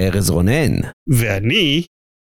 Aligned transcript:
ארז 0.00 0.30
רונן, 0.30 0.72
ואני 1.08 1.82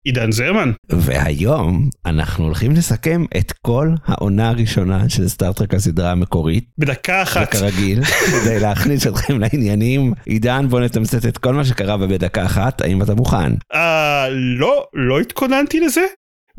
עידן 0.05 0.31
זרמן. 0.31 0.72
והיום 0.90 1.90
אנחנו 2.05 2.44
הולכים 2.44 2.72
לסכם 2.72 3.26
את 3.38 3.52
כל 3.52 3.90
העונה 4.05 4.50
הראשונה 4.50 5.09
של 5.09 5.27
סטארט-טרק 5.27 5.73
הסדרה 5.73 6.12
המקורית. 6.12 6.66
בדקה 6.77 7.22
אחת. 7.22 7.48
וכרגיל, 7.48 8.03
כדי 8.03 8.59
להכניס 8.64 9.08
אתכם 9.08 9.40
לעניינים, 9.40 10.14
עידן 10.26 10.67
בוא 10.70 10.80
נתמצת 10.80 11.26
את 11.26 11.38
כל 11.38 11.53
מה 11.53 11.66
שקרה 11.66 11.98
בה 11.98 12.08
בדקה 12.08 12.45
אחת, 12.45 12.81
האם 12.81 13.02
אתה 13.02 13.16
מוכן? 13.16 13.52
אה, 13.73 14.28
לא, 14.31 14.86
לא 14.94 15.20
התכוננתי 15.20 15.80
לזה. 15.80 16.05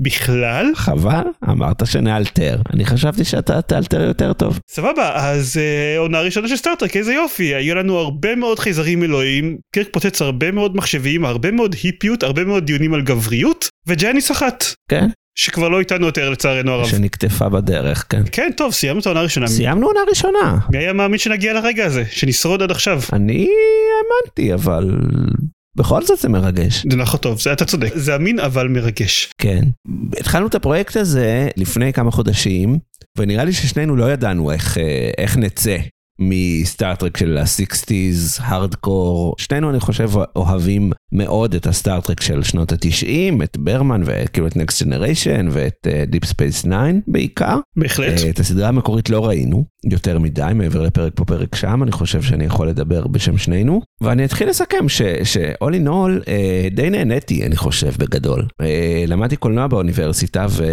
בכלל? 0.01 0.67
חבל, 0.75 1.23
אמרת 1.49 1.87
שנאלתר, 1.87 2.57
אני 2.73 2.85
חשבתי 2.85 3.25
שאתה 3.25 3.63
תאלתר 3.63 4.01
יותר 4.01 4.33
טוב. 4.33 4.61
סבבה, 4.71 5.13
אז 5.15 5.57
אה, 5.57 5.99
עונה 5.99 6.21
ראשונה 6.21 6.49
של 6.49 6.57
סטארט-טרק, 6.57 6.97
איזה 6.97 7.13
יופי, 7.13 7.55
היו 7.55 7.75
לנו 7.75 7.99
הרבה 7.99 8.37
מאוד 8.37 8.59
חייזרים 8.59 9.03
אלוהים, 9.03 9.59
קרק 9.75 9.89
פוצץ 9.93 10.23
הרבה 10.23 10.51
מאוד 10.51 10.77
מחשבים, 10.77 11.25
הרבה 11.25 11.51
מאוד 11.51 11.77
היפיות, 11.83 12.23
הרבה 12.23 12.45
מאוד 12.45 12.67
דיונים 12.67 12.95
על 12.95 13.03
גבריות, 13.03 13.69
וג'אניס 13.87 14.31
אחת. 14.31 14.65
כן? 14.91 15.09
שכבר 15.39 15.69
לא 15.69 15.79
איתנו 15.79 16.07
יותר 16.07 16.31
לצערנו 16.31 16.73
הרב. 16.73 16.87
שנקטפה 16.87 17.49
בדרך, 17.49 18.07
כן. 18.09 18.23
כן, 18.33 18.51
טוב, 18.57 18.73
סיימנו 18.73 19.01
את 19.01 19.07
העונה 19.07 19.21
הראשונה. 19.21 19.47
סיימנו 19.47 19.87
עונה 19.87 20.01
ראשונה. 20.09 20.59
מי 20.71 20.79
היה 20.79 20.93
מאמין 20.93 21.19
שנגיע 21.19 21.53
לרגע 21.53 21.85
הזה, 21.85 22.05
שנשרוד 22.11 22.63
עד 22.63 22.71
עכשיו? 22.71 23.01
אני 23.13 23.49
האמנתי, 23.97 24.55
אבל 24.55 24.91
בכל 25.77 26.03
זאת 26.03 26.19
זה 26.19 26.29
מרגש. 26.29 26.87
זה 26.91 26.97
נכון 26.97 27.21
טוב, 27.21 27.41
זה 27.41 27.53
אתה 27.53 27.65
צודק, 27.65 27.93
זה 27.95 28.17
אמין 28.17 28.39
אבל 28.41 28.69
מרגש. 28.69 29.33
כן. 29.39 29.65
התחלנו 30.19 30.47
את 30.47 30.55
הפרויקט 30.55 30.97
הזה 30.97 31.49
לפני 31.57 31.93
כמה 31.93 32.11
חודשים, 32.11 32.79
ונראה 33.19 33.45
לי 33.45 33.53
ששנינו 33.53 33.97
לא 33.97 34.13
ידענו 34.13 34.53
איך, 34.53 34.79
אה, 34.79 35.11
איך 35.19 35.37
נצא 35.37 35.77
מסטארט-טרק 36.21 37.17
של 37.17 37.39
ה-60's, 37.39 38.43
הארדקור. 38.43 39.35
שנינו, 39.39 39.71
אני 39.71 39.81
חושב, 39.81 40.11
אוהבים 40.37 40.93
מאוד 41.13 41.55
את 41.55 41.67
הסטארט-טרק 41.67 42.21
של 42.21 42.43
שנות 42.43 42.73
ה-90, 42.73 43.45
את 43.45 43.57
ברמן 43.59 44.03
וכאילו 44.05 44.47
את 44.47 44.57
Next 44.57 44.85
Generation 44.85 45.47
ואת 45.51 45.87
Deep 46.13 46.25
Space 46.25 46.63
9 46.63 46.79
בעיקר. 47.07 47.59
בהחלט. 47.77 48.19
Uh, 48.19 48.31
את 48.31 48.39
הסדרה 48.39 48.69
המקורית 48.69 49.11
לא 49.11 49.27
ראינו 49.27 49.65
יותר 49.85 50.19
מדי, 50.19 50.51
מעבר 50.55 50.83
לפרק 50.83 51.13
פה 51.15 51.25
פרק 51.25 51.55
שם, 51.55 51.83
אני 51.83 51.93
חושב 51.93 52.23
שאני 52.23 52.45
יכול 52.45 52.69
לדבר 52.69 53.07
בשם 53.07 53.39
שנינו. 53.39 53.81
ואני 54.01 54.25
אתחיל 54.25 54.49
לסכם 54.49 54.89
ש-all 54.89 55.73
in 55.73 55.87
all, 55.87 56.25
uh, 56.25 56.75
די 56.75 56.91
נהניתי, 56.91 57.47
אני 57.47 57.57
חושב, 57.57 57.93
בגדול. 57.99 58.47
Uh, 58.63 58.65
למדתי 59.07 59.37
קולנוע 59.37 59.67
באוניברסיטה 59.67 60.47
ו... 60.51 60.65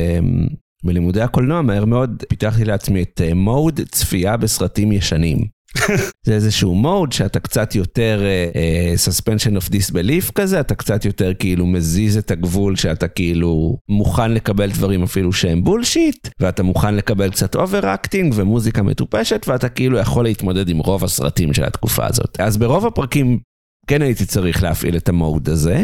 בלימודי 0.83 1.22
הקולנוע 1.22 1.61
מהר 1.61 1.86
מאוד 1.86 2.23
פיתחתי 2.30 2.66
לעצמי 2.66 3.02
את 3.02 3.22
mode 3.36 3.80
צפייה 3.92 4.38
בסרטים 4.38 4.92
ישנים. 4.92 5.58
זה 6.25 6.33
איזשהו 6.33 6.75
mode 6.76 7.12
שאתה 7.11 7.39
קצת 7.39 7.75
יותר 7.75 8.22
uh, 8.53 9.09
suspension 9.09 9.58
of 9.58 9.70
disbelief 9.73 10.31
כזה, 10.36 10.59
אתה 10.59 10.75
קצת 10.75 11.05
יותר 11.05 11.33
כאילו 11.33 11.66
מזיז 11.66 12.17
את 12.17 12.31
הגבול 12.31 12.75
שאתה 12.75 13.08
כאילו 13.08 13.78
מוכן 13.89 14.31
לקבל 14.31 14.72
דברים 14.72 15.03
אפילו 15.03 15.33
שהם 15.33 15.64
bullshit, 15.64 16.28
ואתה 16.39 16.64
מוכן 16.64 16.95
לקבל 16.95 17.31
קצת 17.31 17.55
overacting 17.56 18.34
ומוזיקה 18.36 18.83
מטופשת, 18.83 19.45
ואתה 19.48 19.70
כאילו 19.70 19.98
יכול 19.98 20.23
להתמודד 20.23 20.70
עם 20.70 20.77
רוב 20.77 21.04
הסרטים 21.04 21.54
של 21.54 21.64
התקופה 21.64 22.05
הזאת. 22.05 22.39
אז 22.39 22.58
ברוב 22.58 22.86
הפרקים 22.86 23.39
כן 23.87 24.02
הייתי 24.02 24.26
צריך 24.26 24.64
להפעיל 24.64 24.98
את 24.98 25.10
המוד 25.10 25.49
הזה. 25.49 25.83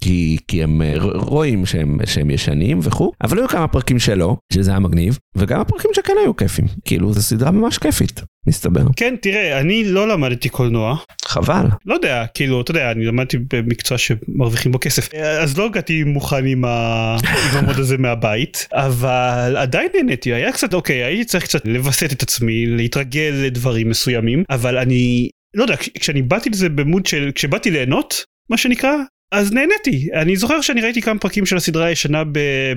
כי, 0.00 0.36
כי 0.48 0.62
הם 0.62 0.82
רואים 1.14 1.66
שהם, 1.66 1.98
שהם 2.06 2.30
ישנים 2.30 2.78
וכו', 2.82 3.12
אבל 3.22 3.38
היו 3.38 3.48
כמה 3.48 3.68
פרקים 3.68 3.98
שלא, 3.98 4.36
שזה 4.52 4.70
היה 4.70 4.80
מגניב, 4.80 5.18
וגם 5.36 5.60
הפרקים 5.60 5.90
שכן 5.94 6.12
היו 6.22 6.36
כיפים. 6.36 6.64
כאילו, 6.84 7.12
זו 7.12 7.22
סדרה 7.22 7.50
ממש 7.50 7.78
כיפית, 7.78 8.22
מסתבר. 8.46 8.82
כן, 8.96 9.14
תראה, 9.20 9.60
אני 9.60 9.84
לא 9.84 10.08
למדתי 10.08 10.48
קולנוע. 10.48 10.96
חבל. 11.24 11.66
לא 11.86 11.94
יודע, 11.94 12.24
כאילו, 12.34 12.60
אתה 12.60 12.70
יודע, 12.70 12.90
אני 12.90 13.04
למדתי 13.04 13.38
במקצוע 13.52 13.98
שמרוויחים 13.98 14.72
בו 14.72 14.78
כסף, 14.80 15.14
אז 15.14 15.58
לא 15.58 15.66
הגעתי 15.66 16.04
מוכן. 16.04 16.40
עם 16.46 16.64
המוד 17.54 17.78
הזה 17.78 17.98
מהבית, 17.98 18.68
אבל 18.72 19.56
עדיין 19.56 19.88
נהניתי, 19.94 20.34
היה 20.34 20.52
קצת, 20.52 20.74
אוקיי, 20.74 21.04
הייתי 21.04 21.24
צריך 21.24 21.44
קצת 21.44 21.62
לווסת 21.64 22.12
את 22.12 22.22
עצמי, 22.22 22.66
להתרגל 22.66 23.34
לדברים 23.44 23.88
מסוימים, 23.88 24.44
אבל 24.50 24.78
אני, 24.78 25.28
לא 25.54 25.62
יודע, 25.62 25.76
כשאני 25.76 26.22
באתי 26.22 26.50
לזה 26.50 26.68
ב 26.68 26.76
mode 26.76 27.06
של, 27.06 27.30
כשבאתי 27.34 27.70
ליהנות, 27.70 28.24
מה 28.50 28.56
שנקרא, 28.56 28.92
אז 29.32 29.52
נהניתי. 29.52 30.08
אני 30.14 30.36
זוכר 30.36 30.60
שאני 30.60 30.80
ראיתי 30.80 31.02
כמה 31.02 31.18
פרקים 31.18 31.46
של 31.46 31.56
הסדרה 31.56 31.86
הישנה 31.86 32.22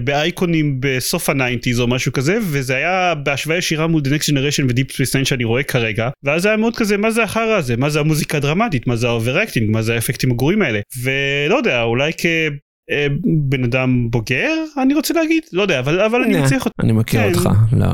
באייקונים 0.04 0.78
בסוף 0.80 1.30
ה 1.30 1.35
nineties 1.35 1.80
או 1.80 1.88
משהו 1.88 2.14
כזה 2.14 2.38
וזה 2.42 2.76
היה 2.76 3.16
בהשוואה 3.16 3.58
ישירה 3.58 3.88
מול 3.88 4.02
The 4.02 4.10
Next 4.10 4.34
Generation 4.34 4.66
ודיפ 4.70 4.92
ספייס 4.92 5.10
9 5.10 5.26
שאני 5.26 5.44
רואה 5.44 5.64
כרגע 5.64 6.10
ואז 6.24 6.42
זה 6.42 6.48
היה 6.48 6.58
מאוד 6.58 6.76
כזה 6.76 6.98
מה 6.98 7.12
זה 7.12 7.24
החרא 7.24 7.56
הזה? 7.56 7.78
מה 7.78 7.90
זה 7.90 8.00
המוזיקה 8.00 8.38
הדרמטית? 8.38 8.88
מה 8.88 8.96
זה 8.96 9.08
ה 9.08 9.13
overacting 9.13 9.70
מה 9.72 9.82
זה 9.82 9.96
האפקטים 9.96 10.32
הגרועים 10.32 10.62
האלה? 10.62 10.80
ולא 11.04 11.56
יודע 11.56 11.84
אולי 11.84 12.12
כ... 12.18 12.26
אה, 12.92 13.08
בן 13.50 13.64
אדם 13.64 14.08
בוגר 14.12 14.52
אני 14.78 14.94
רוצה 14.94 15.14
להגיד? 15.14 15.44
לא 15.54 15.62
יודע 15.62 15.80
אבל 15.80 16.00
אבל 16.00 16.22
אני 16.22 16.42
מצליח 16.42 16.68
אני 16.80 16.92
מכיר 16.92 17.22
כן. 17.22 17.30
אותך 17.36 17.50
לא. 17.72 17.88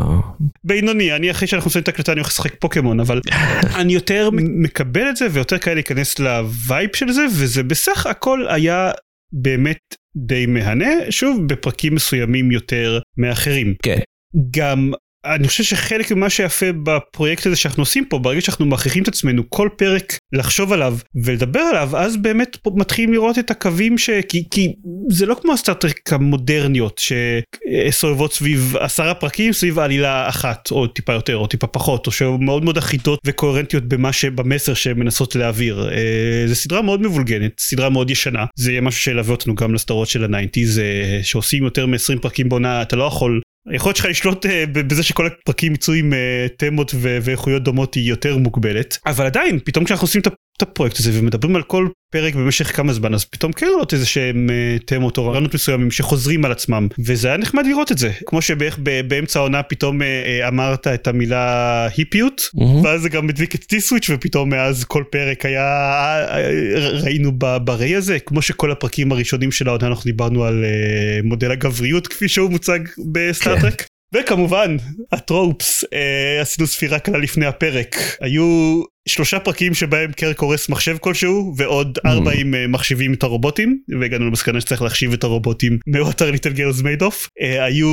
בינוני 0.63 1.15
אני 1.15 1.31
אחרי 1.31 1.47
שאנחנו 1.47 1.67
עושים 1.67 1.81
את 1.81 1.87
הקלטה 1.87 2.11
אני 2.11 2.19
הולך 2.19 2.29
לשחק 2.29 2.55
פוקימון 2.59 2.99
אבל 2.99 3.21
אני 3.81 3.93
יותר 3.93 4.29
מקבל 4.33 5.09
את 5.09 5.15
זה 5.15 5.27
ויותר 5.31 5.57
קל 5.57 5.73
להיכנס 5.73 6.19
ל 6.19 6.33
vibe 6.33 6.89
של 6.95 7.11
זה 7.11 7.25
וזה 7.25 7.63
בסך 7.63 8.05
הכל 8.05 8.45
היה 8.49 8.91
באמת 9.33 9.95
די 10.17 10.45
מהנה 10.45 10.89
שוב 11.09 11.47
בפרקים 11.47 11.95
מסוימים 11.95 12.51
יותר 12.51 12.99
מאחרים. 13.17 13.73
כן. 13.83 13.99
גם 14.51 14.91
אני 15.25 15.47
חושב 15.47 15.63
שחלק 15.63 16.11
ממה 16.11 16.29
שיפה 16.29 16.65
בפרויקט 16.83 17.45
הזה 17.45 17.55
שאנחנו 17.55 17.81
עושים 17.81 18.05
פה 18.05 18.19
ברגע 18.19 18.41
שאנחנו 18.41 18.65
מכריחים 18.65 19.03
את 19.03 19.07
עצמנו 19.07 19.49
כל 19.49 19.69
פרק 19.77 20.17
לחשוב 20.33 20.73
עליו 20.73 20.97
ולדבר 21.23 21.59
עליו 21.59 21.97
אז 21.97 22.17
באמת 22.17 22.57
מתחילים 22.75 23.13
לראות 23.13 23.39
את 23.39 23.51
הקווים 23.51 23.97
ש... 23.97 24.09
כי, 24.29 24.43
כי 24.51 24.73
זה 25.09 25.25
לא 25.25 25.35
כמו 25.41 25.53
הסטאר 25.53 25.91
טרק 25.91 26.13
המודרניות 26.13 27.01
שסובבות 27.89 28.33
סביב 28.33 28.75
עשרה 28.79 29.13
פרקים 29.13 29.53
סביב 29.53 29.79
עלילה 29.79 30.29
אחת 30.29 30.71
או 30.71 30.87
טיפה 30.87 31.13
יותר 31.13 31.37
או 31.37 31.47
טיפה 31.47 31.67
פחות 31.67 32.07
או 32.07 32.11
שהן 32.11 32.43
מאוד 32.45 32.63
מאוד 32.63 32.77
אחידות 32.77 33.19
וקוהרנטיות 33.25 33.83
במה 33.83 34.13
שבמסר 34.13 34.73
שהן 34.73 34.99
מנסות 34.99 35.35
להעביר. 35.35 35.89
אה, 35.91 36.43
זה 36.47 36.55
סדרה 36.55 36.81
מאוד 36.81 37.01
מבולגנת 37.01 37.59
סדרה 37.59 37.89
מאוד 37.89 38.11
ישנה 38.11 38.45
זה 38.55 38.71
יהיה 38.71 38.81
משהו 38.81 39.01
שילווה 39.01 39.31
אותנו 39.31 39.55
גם 39.55 39.73
לסדרות 39.73 40.07
של 40.07 40.23
ה 40.23 40.30
nineties 40.30 40.79
אה, 40.79 41.19
שעושים 41.23 41.63
יותר 41.63 41.85
מ-20 41.85 42.19
פרקים 42.21 42.49
בעונה 42.49 42.81
אתה 42.81 42.95
לא 42.95 43.03
יכול 43.03 43.41
היכולת 43.67 43.95
שלך 43.95 44.05
לשלוט 44.05 44.45
uh, 44.45 44.49
בזה 44.73 45.03
שכל 45.03 45.27
הפרקים 45.27 45.73
יצאו 45.73 45.93
עם 45.93 46.13
uh, 46.13 46.15
תמות 46.57 46.91
ואיכויות 47.21 47.63
דומות 47.63 47.93
היא 47.93 48.09
יותר 48.09 48.37
מוגבלת. 48.37 48.97
אבל 49.05 49.25
עדיין 49.25 49.59
פתאום 49.65 49.85
כשאנחנו 49.85 50.05
עושים 50.05 50.21
את 50.21 50.27
הפרויקט 50.61 50.99
הזה 50.99 51.11
ומדברים 51.13 51.55
על 51.55 51.63
כל 51.63 51.87
פרק 52.11 52.35
במשך 52.35 52.75
כמה 52.75 52.93
זמן 52.93 53.13
אז 53.13 53.25
פתאום 53.25 53.51
כן 53.51 53.65
עולות 53.65 53.93
איזה 53.93 54.05
שהם 54.05 54.49
uh, 54.49 54.83
תמות 54.85 55.17
או 55.17 55.27
רעיונות 55.27 55.53
מסוימים 55.53 55.91
שחוזרים 55.91 56.45
על 56.45 56.51
עצמם 56.51 56.87
וזה 57.05 57.27
היה 57.27 57.37
נחמד 57.37 57.65
לראות 57.65 57.91
את 57.91 57.97
זה 57.97 58.11
כמו 58.25 58.41
שבערך 58.41 58.79
באמצע 59.07 59.39
העונה 59.39 59.63
פתאום 59.63 60.01
uh, 60.01 60.03
uh, 60.03 60.47
אמרת 60.47 60.87
את 60.87 61.07
המילה 61.07 61.87
היפיות 61.97 62.41
mm-hmm. 62.41 62.63
ואז 62.83 63.01
זה 63.01 63.09
גם 63.09 63.29
הדביק 63.29 63.55
את 63.55 63.63
טיסוויץ' 63.63 64.09
ופתאום 64.09 64.49
מאז 64.49 64.83
כל 64.83 65.03
פרק 65.11 65.45
היה 65.45 66.25
ראינו 67.03 67.31
בראי 67.39 67.95
הזה 67.95 68.19
כמו 68.19 68.41
שכל 68.41 68.71
הפרקים 68.71 69.11
הראשונים 69.11 69.51
של 69.51 69.67
העונה 69.67 69.87
אנחנו 69.87 70.03
דיברנו 70.03 70.43
על 70.43 70.65
מודל 71.23 71.51
הגבריות 71.51 72.07
כפי 72.07 72.27
שהוא 72.27 72.51
מוצג 72.51 72.79
בסטארטרק. 73.13 73.81
כן. 73.81 73.85
וכמובן 74.15 74.75
הטרופס 75.11 75.83
אה, 75.93 76.41
עשינו 76.41 76.67
ספירה 76.67 76.99
קלה 76.99 77.17
לפני 77.17 77.45
הפרק 77.45 77.95
היו 78.21 78.81
שלושה 79.09 79.39
פרקים 79.39 79.73
שבהם 79.73 80.11
קרק 80.11 80.39
הורס 80.39 80.69
מחשב 80.69 80.97
כלשהו 81.01 81.53
ועוד 81.57 81.97
mm. 81.97 82.09
ארבע 82.09 82.31
עם 82.31 82.53
uh, 82.53 82.67
מחשבים 82.67 83.13
את 83.13 83.23
הרובוטים 83.23 83.79
והגענו 83.99 84.27
למסקנה 84.27 84.61
שצריך 84.61 84.81
להחשיב 84.81 85.13
את 85.13 85.23
הרובוטים 85.23 85.77
girls 86.57 86.81
made 86.81 87.01
of 87.01 87.13
uh, 87.25 87.61
היו 87.61 87.89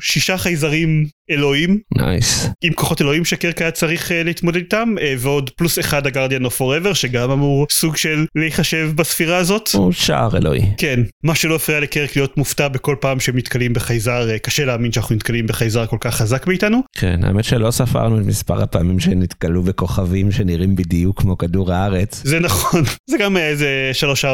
שישה 0.00 0.38
חייזרים 0.38 1.06
אלוהים 1.30 1.78
נייס 1.94 2.48
עם 2.62 2.72
כוחות 2.72 3.02
אלוהים 3.02 3.24
שקרק 3.24 3.62
היה 3.62 3.70
צריך 3.70 4.10
uh, 4.10 4.14
להתמודד 4.24 4.56
איתם 4.56 4.94
uh, 4.98 5.02
ועוד 5.18 5.50
פלוס 5.50 5.78
אחד 5.78 6.06
הגרדיאן 6.06 6.44
אוף 6.44 6.56
פוראבר 6.56 6.92
שגם 6.92 7.30
אמור 7.30 7.66
סוג 7.70 7.96
של 7.96 8.24
להיחשב 8.34 8.90
בספירה 8.94 9.36
הזאת. 9.36 9.68
הוא 9.74 9.92
שער 9.92 10.36
אלוהי. 10.36 10.62
כן 10.76 11.00
מה 11.24 11.34
שלא 11.34 11.56
הפריע 11.56 11.80
לקרק 11.80 12.16
להיות 12.16 12.36
מופתע 12.36 12.68
בכל 12.68 12.96
פעם 13.00 13.20
שהם 13.20 13.36
נתקלים 13.36 13.72
בחייזר 13.72 14.28
uh, 14.34 14.38
קשה 14.38 14.64
להאמין 14.64 14.92
שאנחנו 14.92 15.14
נתקלים 15.14 15.46
בחייזר 15.46 15.86
כל 15.86 15.96
כך 16.00 16.14
חזק 16.14 16.46
מאיתנו. 16.46 16.80
כן 16.92 17.20
האמת 17.24 17.44
שלא 17.44 17.70
ספרנו 17.70 18.20
את 18.20 18.26
מספר 18.26 18.62
הפעמים 18.62 19.00
שנתקלו 19.00 19.62
בכוכבים 19.62 20.32
שנראים 20.32 20.55
נראים 20.56 20.76
בדיוק 20.76 21.20
כמו 21.22 21.38
כדור 21.38 21.72
הארץ. 21.72 22.22
זה 22.24 22.40
נכון, 22.40 22.82
זה 23.10 23.16
גם 23.20 23.36
איזה 23.36 23.90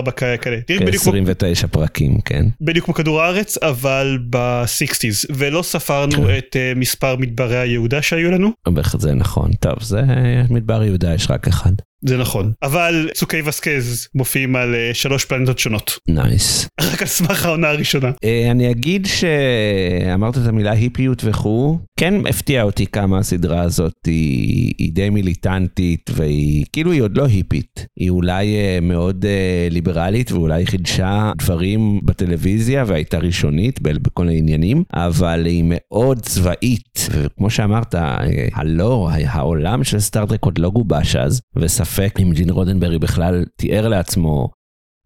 3-4 0.06 0.10
כאלה. 0.10 0.56
נראים 0.70 0.86
בדיוק 0.86 1.02
כמו- 1.02 1.12
כ-29 1.12 1.66
פרקים, 1.66 2.20
כן. 2.20 2.46
בדיוק 2.60 2.84
כמו 2.84 2.94
כדור 2.94 3.22
הארץ 3.22 3.58
אבל 3.58 4.19
ב-60's 4.30 5.26
ולא 5.36 5.62
ספרנו 5.62 6.12
כן. 6.16 6.38
את 6.38 6.56
אה, 6.56 6.72
מספר 6.76 7.16
מדברי 7.16 7.56
היהודה 7.58 8.02
שהיו 8.02 8.30
לנו 8.30 8.50
בערך 8.69 8.96
זה 8.98 9.14
נכון. 9.14 9.50
טוב, 9.60 9.82
זה 9.82 10.02
מדבר 10.50 10.82
יהודה, 10.82 11.14
יש 11.14 11.30
רק 11.30 11.48
אחד. 11.48 11.72
זה 12.06 12.16
נכון 12.16 12.52
אבל 12.62 13.08
צוקי 13.14 13.43
וסקז 13.43 14.08
מופיעים 14.14 14.56
על 14.56 14.75
אה, 14.75 14.90
שלוש 14.94 15.25
פלנטות 15.25 15.58
שונות 15.58 15.99
נייס. 16.08 16.69
רק 16.81 17.02
על 17.02 17.08
סמך 17.08 17.46
העונה 17.46 17.69
הראשונה. 17.69 18.10
אה, 18.25 18.50
אני 18.50 18.70
אגיד 18.70 19.06
שאמרת 19.06 20.38
את 20.38 20.46
המילה 20.46 20.72
היפיות 20.72 21.22
וכו', 21.25 21.78
כן 21.99 22.14
הפתיע 22.28 22.62
אותי 22.62 22.87
כמה 22.87 23.19
הסדרה 23.19 23.60
הזאת 23.60 23.93
היא, 24.06 24.72
היא 24.78 24.93
די 24.93 25.10
מיליטנטית 25.10 26.10
והיא 26.14 26.64
כאילו 26.72 26.93
היא 26.93 27.02
עוד 27.02 27.16
לא 27.16 27.25
היפית, 27.25 27.87
היא 27.99 28.10
אולי 28.10 28.56
אה, 28.56 28.78
מאוד 28.82 29.25
אה, 29.25 29.69
ליברלית 29.70 30.32
ואולי 30.32 30.66
חידשה 30.66 31.32
דברים 31.38 32.00
בטלוויזיה 32.05 32.84
והייתה 32.87 33.19
ראשונית 33.19 33.81
בכל 33.82 34.28
העניינים, 34.28 34.84
אבל 34.94 35.46
היא 35.46 35.64
מאוד 35.66 36.20
צבאית, 36.20 37.08
וכמו 37.10 37.50
שאמרת, 37.50 37.94
הלא, 38.52 39.08
העולם 39.26 39.84
של 39.84 40.00
סטארטרק 40.00 40.44
עוד 40.44 40.58
לא 40.58 40.70
גובש 40.70 41.16
אז, 41.16 41.40
וספק 41.56 41.91
אם 42.22 42.32
ג'ין 42.32 42.50
רודנברי 42.50 42.98
בכלל 42.98 43.44
תיאר 43.56 43.88
לעצמו 43.88 44.48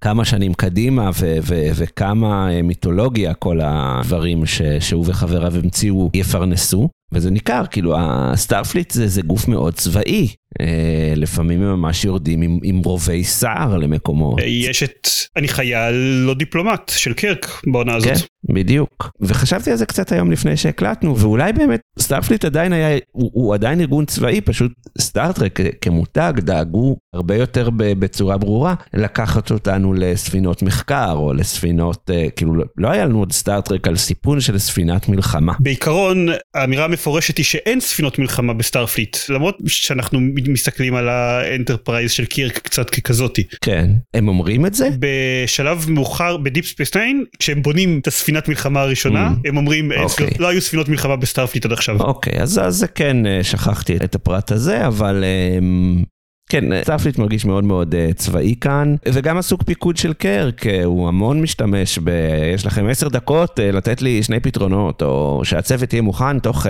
כמה 0.00 0.24
שנים 0.24 0.54
קדימה 0.54 1.10
ו- 1.20 1.36
ו- 1.42 1.68
וכמה 1.76 2.50
אה, 2.52 2.62
מיתולוגיה 2.62 3.34
כל 3.34 3.60
הדברים 3.62 4.46
ש- 4.46 4.62
שהוא 4.80 5.04
וחבריו 5.08 5.56
המציאו 5.56 6.10
יפרנסו. 6.14 6.88
וזה 7.12 7.30
ניכר, 7.30 7.62
כאילו 7.70 7.96
ה 7.98 8.08
Starfleet 8.08 8.90
זה, 8.90 9.08
זה 9.08 9.22
גוף 9.22 9.48
מאוד 9.48 9.74
צבאי, 9.74 10.28
אה, 10.60 11.12
לפעמים 11.16 11.62
הם 11.62 11.68
ממש 11.68 12.04
יורדים 12.04 12.42
עם, 12.42 12.58
עם 12.62 12.78
רובי 12.78 13.24
סער 13.24 13.76
למקומות. 13.76 14.40
אה, 14.40 14.44
יש 14.46 14.82
את 14.82 15.08
אני 15.36 15.48
חייל 15.48 15.94
לא 16.26 16.34
דיפלומט 16.34 16.92
של 16.96 17.14
קירק 17.14 17.62
בעונה 17.66 17.94
הזאת. 17.94 18.08
כן, 18.08 18.54
בדיוק. 18.54 19.10
וחשבתי 19.20 19.70
על 19.70 19.76
זה 19.76 19.86
קצת 19.86 20.12
היום 20.12 20.32
לפני 20.32 20.56
שהקלטנו, 20.56 21.18
ואולי 21.18 21.52
באמת 21.52 21.80
Starfleet 21.98 22.44
עדיין 22.44 22.72
היה, 22.72 22.98
הוא, 23.12 23.30
הוא 23.32 23.54
עדיין 23.54 23.80
ארגון 23.80 24.04
צבאי, 24.04 24.40
פשוט 24.40 24.72
סטארטרק 25.00 25.60
כמותג 25.80 26.32
דאגו 26.38 26.96
הרבה 27.14 27.36
יותר 27.36 27.68
בצורה 27.76 28.38
ברורה 28.38 28.74
לקחת 28.94 29.50
אותנו 29.50 29.92
לספינות 29.92 30.62
מחקר, 30.62 31.12
או 31.12 31.32
לספינות, 31.32 32.10
אה, 32.10 32.30
כאילו 32.36 32.54
לא 32.76 32.88
היה 32.88 33.04
לנו 33.04 33.18
עוד 33.18 33.32
סטארטרק 33.32 33.88
על 33.88 33.96
סיפון 33.96 34.40
של 34.40 34.58
ספינת 34.58 35.08
מלחמה. 35.08 35.52
בעיקרון 35.60 36.28
האמירה 36.54 36.88
המפורשת 37.00 37.37
היא 37.38 37.44
שאין 37.44 37.81
ספינות 37.81 38.19
מלחמה 38.19 38.52
ב 38.52 38.59
Starfleet 38.59 39.16
למרות 39.28 39.56
שאנחנו 39.66 40.20
מסתכלים 40.48 40.94
על 40.94 41.08
ה 41.08 41.18
Enterprise 41.18 42.10
של 42.10 42.25
קירק 42.25 42.58
קצת 42.58 42.90
ככזאתי. 42.90 43.44
כן, 43.60 43.90
הם 44.14 44.28
אומרים 44.28 44.66
את 44.66 44.75
זה? 44.75 44.88
בשלב 44.98 45.87
מאוחר 45.88 46.37
ב 46.36 46.42
Deep 46.42 46.66
Space 46.66 46.90
9 46.90 47.00
כשהם 47.38 47.62
בונים 47.62 47.98
את 47.98 48.06
הספינת 48.06 48.48
מלחמה 48.48 48.81
הראשונה 48.82 49.31
Mm. 49.44 49.48
הם 49.48 49.56
אומרים 49.56 49.93
"אין 49.93 50.00
אוקיי. 50.00 50.14
ספינות- 50.14 50.40
לא 50.40 50.48
היו 50.48 50.60
ספינות 50.60 50.88
מלחמה 50.88 51.16
ב 51.16 51.21
Starfleet 51.21 51.64
עד 51.64 51.72
עכשיו. 51.72 52.00
אוקיי, 52.00 52.40
אז, 52.43 52.60
אז 52.64 52.75
זה 52.76 52.87
כן, 52.88 53.26
אה, 53.26 53.44
שכחתי 53.44 53.96
את 53.96 54.14
הפרט 54.14 54.52
הזה, 54.52 54.87
אבל 54.87 55.25
אמ, 55.58 56.02
כן, 56.48 56.72
אה, 56.72 56.82
Starfleet 56.82 57.18
מרגיש 57.19 57.44
מאוד 57.44 57.64
מאוד 57.64 57.94
אה, 57.94 58.10
צבאי 58.14 58.54
כאן, 58.60 58.94
וגם 59.12 59.38
הסוג 59.38 59.62
פיקוד 59.62 59.96
של 59.96 60.12
קירק, 60.12 60.66
אה, 60.66 60.84
הוא 60.84 61.08
המון 61.08 61.43
משתמש 61.43 61.98
ב... 62.04 62.10
יש 62.54 62.66
לכם 62.66 62.87
עשר 62.88 63.08
דקות 63.08 63.60
לתת 63.72 64.02
לי 64.02 64.22
שני 64.22 64.40
פתרונות, 64.40 65.02
או 65.02 65.40
שהצוות 65.44 65.93
יהיה 65.93 66.02
מוכן 66.02 66.38
תוך 66.38 66.66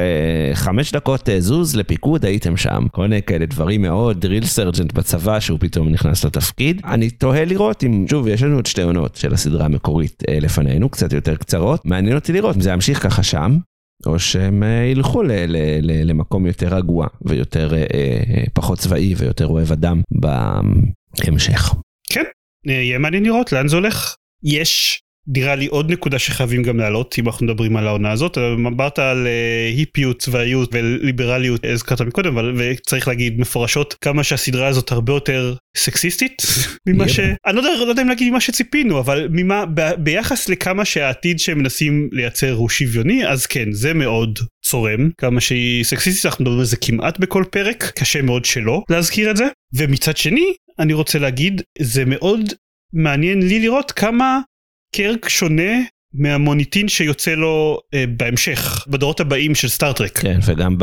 חמש 0.55 0.93
דקות 0.93 1.28
זוז 1.38 1.76
לפיקוד, 1.76 2.25
הייתם 2.25 2.56
שם. 2.56 2.87
כל 2.93 3.02
מיני 3.02 3.23
כאלה 3.23 3.46
דברים 3.46 3.82
מאוד, 3.82 4.20
drill 4.20 4.44
sergeant 4.44 4.93
בצבא 4.93 5.40
שהוא 5.40 5.58
פתאום 5.61 5.88
נכנס 5.88 6.25
לתפקיד. 6.25 6.82
אני 6.84 7.11
תוהה 7.11 7.44
לראות 7.44 7.84
אם, 7.84 8.05
שוב, 8.11 8.29
יש 8.29 8.43
לנו 8.43 8.56
עוד 8.56 8.67
שתי 8.67 8.82
עונות 8.82 9.17
של 9.17 9.34
הסדרה 9.34 9.64
המקורית 9.64 10.22
לפנינו, 10.31 10.88
קצת 10.88 11.12
יותר 11.12 11.37
קצרות. 11.37 11.81
מעניין 11.84 12.17
אותי 12.17 12.32
לראות 12.32 12.56
אם 12.56 12.61
זה 12.61 12.70
ימשיך 12.70 13.02
ככה 13.02 13.22
שם, 13.22 13.58
או 14.06 14.19
שהם 14.19 14.62
אה, 14.62 14.84
ילכו 14.84 15.22
ל- 15.22 15.32
ל- 15.32 15.81
ל- 15.82 16.10
למקום 16.10 16.46
יותר 16.46 16.75
רגוע 16.76 17.06
ויותר 17.22 17.75
אה, 17.75 17.84
אה, 17.94 18.44
פחות 18.54 18.78
צבאי 18.78 19.14
ויותר 19.14 19.46
אוהב 19.46 19.72
אדם 19.72 20.00
בהמשך. 21.20 21.75
אה, 22.69 22.72
יהיה 22.72 22.98
מעניין 22.98 23.25
לראות 23.25 23.52
לאן 23.52 23.69
זה 23.69 23.76
הולך. 23.76 24.14
יש 24.43 25.00
נראה 25.28 25.55
לי 25.55 25.67
עוד 25.67 25.93
נקודה 25.93 26.19
שחייבים 26.19 26.62
גם 26.62 26.78
להעלות 26.78 27.14
אם 27.19 27.26
אנחנו 27.26 27.46
מדברים 27.46 27.76
על 27.76 27.87
העונה 27.87 28.12
הזאת. 28.12 28.38
אמרת 28.38 28.99
על 28.99 29.26
אה, 29.26 29.69
היפיות 29.76 30.19
צבאיות 30.19 30.70
וליברליות 30.73 31.61
הזכרת 31.64 32.00
מקודם 32.00 32.38
אבל 32.38 32.55
וצריך 32.56 33.08
להגיד 33.08 33.40
מפורשות 33.40 33.94
כמה 34.00 34.25
שהסדרה 34.25 34.67
הזאת 34.67 34.93
הרבה 34.93 35.12
יותר 35.12 35.55
סקסיסטית 35.76 36.43
ממה 36.88 37.08
ש... 37.08 37.20
אני 37.20 37.56
לא 37.56 37.61
יודע, 37.61 37.84
לא 37.84 37.90
יודע 37.90 38.02
אם 38.02 38.08
להגיד 38.08 38.31
ממה 38.31 38.40
שציפינו 38.40 39.00
אבל 39.00 39.28
ממה 39.31 39.64
ב, 39.75 39.90
ביחס 39.99 40.49
לכמה 40.49 40.84
שהעתיד 40.84 41.38
שהם 41.38 41.58
מנסים 41.58 42.08
לייצר 42.12 42.52
הוא 42.52 42.69
שוויוני 42.69 43.26
אז 43.29 43.46
כן 43.46 43.72
זה 43.72 43.94
מאוד 43.94 44.38
צורם. 44.64 45.11
כמה 45.19 45.40
שהיא 45.40 45.84
סקסיסטית 45.84 46.26
אנחנו 46.26 46.43
מדברים 46.43 46.58
על 46.58 46.64
זה 46.64 46.76
כמעט 46.76 47.19
בכל 47.19 47.44
פרק 47.50 47.93
קשה 47.96 48.22
מאוד 48.22 48.44
שלא 48.44 48.82
להזכיר 48.90 49.31
את 49.31 49.37
זה. 49.37 49.44
ומצד 49.75 50.17
שני 50.17 50.55
אני 50.79 50.93
רוצה 50.93 51.19
להגיד 51.19 51.62
זה 51.79 52.05
מאוד 52.05 52.52
מעניין 52.93 53.49
לי 53.49 53.61
לראות 53.61 53.93
כמה 53.93 54.40
קרק 54.96 55.28
שונה 55.28 55.72
מהמוניטין 56.14 56.88
שיוצא 56.88 57.31
לו 57.31 57.78
אה, 57.94 58.04
בהמשך 58.16 58.84
בדורות 58.88 59.20
הבאים 59.20 59.54
של 59.54 59.69
סטארטרק. 59.69 60.19
כן, 60.19 60.38
וגם 60.46 60.76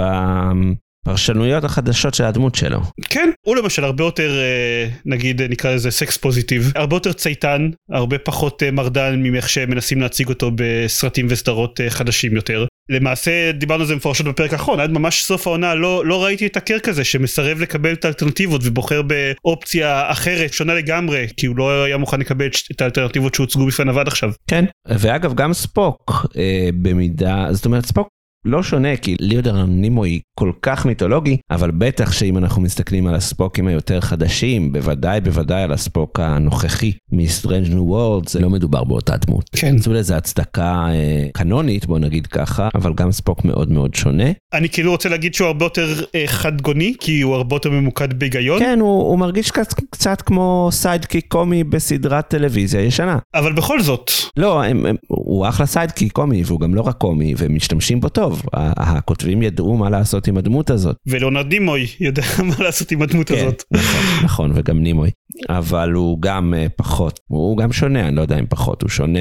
בפרשנויות 1.05 1.63
החדשות 1.63 2.13
של 2.13 2.23
הדמות 2.23 2.55
שלו. 2.55 2.79
כן, 3.09 3.29
הוא 3.45 3.55
למשל 3.55 3.83
הרבה 3.83 4.03
יותר 4.03 4.39
אה, 4.39 4.89
נגיד 5.05 5.41
אה, 5.41 5.47
נקרא 5.47 5.71
לזה 5.71 5.91
סקס 5.91 6.17
פוזיטיב, 6.17 6.71
הרבה 6.75 6.95
יותר 6.95 7.13
צייתן, 7.13 7.69
הרבה 7.91 8.17
פחות 8.17 8.63
אה, 8.63 8.71
מרדן 8.71 9.19
ממך 9.23 9.49
שמנסים 9.49 10.01
להציג 10.01 10.29
אותו 10.29 10.51
בסרטים 10.55 11.25
וסדרות 11.29 11.81
אה, 11.81 11.89
חדשים 11.89 12.35
יותר. 12.35 12.65
למעשה 12.89 13.51
דיברנו 13.51 13.81
על 13.81 13.87
זה 13.87 13.95
מפורשות 13.95 14.27
בפרק 14.27 14.53
האחרון 14.53 14.79
עד 14.79 14.91
ממש 14.91 15.23
סוף 15.23 15.47
העונה 15.47 15.75
לא 15.75 16.05
לא 16.05 16.23
ראיתי 16.23 16.45
את 16.45 16.57
הקרק 16.57 16.89
הזה 16.89 17.03
שמסרב 17.03 17.59
לקבל 17.59 17.93
את 17.93 18.05
האלטרנטיבות 18.05 18.61
ובוחר 18.63 19.01
באופציה 19.01 20.11
אחרת 20.11 20.53
שונה 20.53 20.73
לגמרי 20.73 21.27
כי 21.37 21.45
הוא 21.45 21.57
לא 21.57 21.83
היה 21.83 21.97
מוכן 21.97 22.19
לקבל 22.19 22.49
את 22.71 22.81
האלטרנטיבות 22.81 23.35
שהוצגו 23.35 23.65
בפניו 23.65 23.99
עד 23.99 24.07
עכשיו. 24.07 24.31
כן, 24.47 24.65
ואגב 24.89 25.33
גם 25.33 25.53
ספוק 25.53 26.25
אה, 26.37 26.69
במידה, 26.81 27.47
זאת 27.51 27.65
אומרת 27.65 27.85
ספוק 27.85 28.07
לא 28.45 28.63
שונה 28.63 28.97
כי 28.97 29.15
ליאודר 29.19 29.65
היא 30.03 30.19
כל 30.39 30.51
כך 30.61 30.85
מיתולוגי, 30.85 31.37
אבל 31.51 31.71
בטח 31.71 32.11
שאם 32.11 32.37
אנחנו 32.37 32.61
מסתכלים 32.61 33.07
על 33.07 33.15
הספוקים 33.15 33.67
היותר 33.67 34.01
חדשים, 34.01 34.73
בוודאי 34.73 35.21
בוודאי 35.21 35.63
על 35.63 35.71
הספוק 35.71 36.19
הנוכחי 36.19 36.91
מ-Strange 37.11 37.69
New 37.69 37.91
World, 37.91 38.29
זה 38.29 38.39
לא 38.39 38.49
מדובר 38.49 38.83
באותה 38.83 39.17
דמות. 39.17 39.49
כן. 39.55 39.75
מצאו 39.75 39.93
לזה 39.93 40.17
הצדקה 40.17 40.85
אה, 40.89 41.27
קנונית 41.33 41.85
בוא 41.85 41.99
נגיד 41.99 42.27
ככה, 42.27 42.69
אבל 42.75 42.93
גם 42.93 43.11
ספוק 43.11 43.45
מאוד 43.45 43.71
מאוד 43.71 43.95
שונה. 43.95 44.31
אני 44.53 44.69
כאילו 44.69 44.91
רוצה 44.91 45.09
להגיד 45.09 45.33
שהוא 45.33 45.47
הרבה 45.47 45.65
יותר 45.65 46.03
אה, 46.15 46.23
חד 46.27 46.61
גוני 46.61 46.93
כי 46.99 47.21
הוא 47.21 47.35
הרבה 47.35 47.55
יותר 47.55 47.69
ממוקד 47.69 48.13
בהיגיון 48.19 48.59
כן, 48.59 48.79
הוא, 48.79 49.03
הוא 49.03 49.19
מרגיש 49.19 49.51
קצת, 49.51 49.73
קצת 49.73 50.21
כמו 50.21 50.69
sidekick 50.71 51.25
קומי 51.27 51.63
בסדרת 51.63 52.27
טלוויזיה 52.27 52.81
ישנה. 52.81 53.17
אבל 53.35 53.53
בכל 53.53 53.81
זאת 53.81 54.11
לא, 54.37 54.63
הם, 54.63 54.85
הם, 54.85 54.95
הוא 55.07 55.47
אחלה 55.47 55.65
sidekick 55.65 56.11
קומי, 56.11 56.43
והוא 56.45 56.59
גם 56.59 56.75
לא 56.75 56.81
רק 56.81 56.97
קומי, 56.97 57.33
והם 57.37 57.55
משתמשים 57.55 57.99
בו 57.99 58.09
טוב. 58.09 58.32
ה- 58.53 58.97
הכותבים 58.97 59.41
ידעו 59.41 59.77
מה 59.77 59.89
לעשות 59.89 60.27
עם 60.27 60.37
הדמות 60.37 60.69
הזאת. 60.69 60.95
ולאונרד 61.07 61.47
נימוי 61.47 61.87
יודע 61.99 62.23
מה 62.49 62.63
לעשות 62.63 62.91
עם 62.91 63.01
הדמות 63.01 63.31
הזאת. 63.31 63.63
נכון, 63.71 64.01
נכון, 64.23 64.51
וגם 64.55 64.79
נימוי. 64.83 65.09
אבל 65.49 65.91
הוא 65.91 66.21
גם 66.21 66.53
אה, 66.53 66.67
פחות, 66.75 67.19
הוא 67.27 67.57
גם 67.57 67.71
שונה, 67.73 68.07
אני 68.07 68.15
לא 68.15 68.21
יודע 68.21 68.39
אם 68.39 68.45
פחות, 68.49 68.81
הוא 68.81 68.89
שונה 68.89 69.19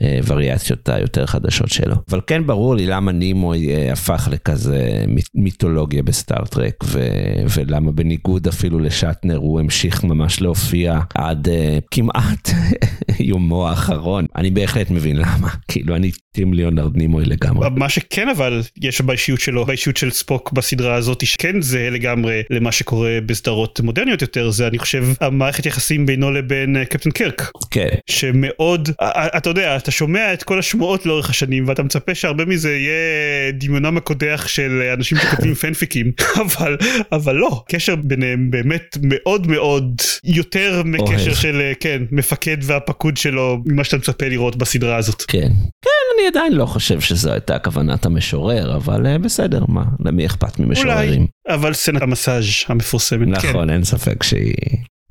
מהווריאציות 0.00 0.88
היותר 0.88 1.26
חדשות 1.26 1.68
שלו. 1.68 1.94
אבל 2.10 2.20
כן 2.26 2.46
ברור 2.46 2.74
לי 2.76 2.86
למה 2.86 3.12
נימוי 3.12 3.68
אה, 3.74 3.92
הפך 3.92 4.28
לכזה 4.32 5.04
מית'- 5.08 5.30
מיתולוגיה 5.34 6.02
בסטארטרק, 6.02 6.74
ו- 6.84 7.08
ולמה 7.56 7.92
בניגוד 7.92 8.46
אפילו 8.48 8.78
לשטנר 8.78 9.36
הוא 9.36 9.60
המשיך 9.60 10.04
ממש 10.04 10.40
להופיע 10.40 11.00
עד 11.14 11.48
אה, 11.48 11.78
כמעט 11.90 12.48
יומו 13.20 13.68
האחרון. 13.68 14.26
אני 14.36 14.50
בהחלט 14.50 14.90
מבין 14.90 15.16
למה, 15.16 15.48
כאילו 15.68 15.96
אני 15.96 16.10
טים 16.32 16.54
ליאונרד 16.54 16.96
נימוי 16.96 17.24
לגמרי. 17.24 17.68
מה 17.76 17.88
שכן 17.88 18.28
אבל 18.28 18.62
יש 18.80 19.00
באישיות 19.00 19.40
שלו 19.40 19.64
באישיות 19.66 19.96
של 19.96 20.10
ספוק 20.10 20.52
בסדרה 20.52 20.94
הזאת 20.94 21.26
שכן 21.26 21.60
זהה 21.60 21.90
לגמרי 21.90 22.42
למה 22.50 22.72
שקורה 22.72 23.18
בסדרות 23.26 23.80
מודרניות 23.80 24.22
יותר 24.22 24.50
זה 24.50 24.66
אני 24.66 24.78
חושב 24.78 24.91
המערכת 25.20 25.66
יחסים 25.66 26.06
בינו 26.06 26.30
לבין 26.30 26.76
אה, 26.76 26.84
קפטן 26.84 27.10
קרק 27.10 27.50
כן, 27.70 27.88
שמאוד 28.10 28.88
אתה 29.36 29.50
יודע 29.50 29.76
אתה 29.76 29.90
שומע 29.90 30.32
את 30.32 30.42
כל 30.42 30.58
השמועות 30.58 31.06
לאורך 31.06 31.30
השנים 31.30 31.68
ואתה 31.68 31.82
מצפה 31.82 32.14
שהרבה 32.14 32.44
מזה 32.44 32.76
יהיה 32.76 33.52
דמיונם 33.52 33.96
הקודח 33.96 34.44
של 34.48 34.90
אנשים 34.94 35.18
שכותבים 35.18 35.54
פנפיקים 35.62 36.12
אבל 36.36 36.76
אבל 37.12 37.34
לא 37.34 37.62
קשר 37.68 37.96
ביניהם 37.96 38.50
באמת 38.50 38.96
מאוד 39.02 39.46
מאוד 39.46 40.02
יותר 40.24 40.82
מקשר. 40.84 41.34
של 41.34 41.60
אה, 41.60 41.72
כן 41.80 42.02
מפקד 42.10 42.56
והפקוד 42.62 43.16
שלו 43.16 43.58
ממה 43.66 43.84
שאתה 43.84 43.96
מצפה 43.96 44.28
לראות 44.28 44.56
בסדרה 44.56 44.96
הזאת. 44.96 45.22
כן. 45.22 45.48
כן, 45.82 46.01
אני 46.22 46.28
עדיין 46.28 46.52
לא 46.52 46.66
חושב 46.66 47.00
שזו 47.00 47.32
הייתה 47.32 47.58
כוונת 47.58 48.06
המשורר, 48.06 48.76
אבל 48.76 49.06
אה, 49.06 49.18
בסדר, 49.18 49.64
מה, 49.68 49.84
למי 50.00 50.26
אכפת 50.26 50.58
ממשוררים? 50.58 51.26
אולי, 51.48 51.56
אבל 51.56 51.74
סצנת 51.74 52.02
המסאז' 52.02 52.44
המפורסמת, 52.66 53.38
כן. 53.38 53.48
נכון, 53.48 53.70
אין 53.70 53.84
ספק 53.84 54.22
שהיא 54.22 54.54